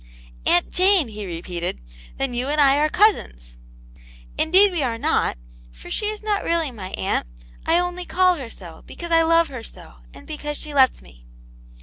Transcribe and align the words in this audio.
*'Aunt 0.47 0.71
Jane!" 0.71 1.09
he 1.09 1.27
repeated; 1.27 1.79
"then 2.17 2.33
you 2.33 2.47
and 2.49 2.59
I 2.59 2.77
are 2.77 2.89
cousins.''" 2.89 3.55
Indeed 4.43 4.71
we 4.71 4.81
are 4.81 4.97
not, 4.97 5.37
for 5.71 5.91
she 5.91 6.07
is 6.07 6.23
not 6.23 6.43
really 6.43 6.71
my 6.71 6.89
aunt; 6.97 7.27
I 7.67 7.77
only 7.77 8.05
tall 8.07 8.37
her 8.37 8.49
so, 8.49 8.81
because 8.87 9.11
I 9.11 9.21
love 9.21 9.49
her 9.49 9.63
so, 9.63 9.97
and 10.11 10.25
because 10.25 10.57
she 10.57 10.73
lets 10.73 11.03
me." 11.03 11.27